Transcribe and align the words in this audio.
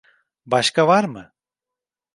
Başka 0.45 0.87
var 0.87 1.03
mı? 1.05 1.33